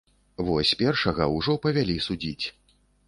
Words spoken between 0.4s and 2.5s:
Вось першага ўжо павялі судзіць.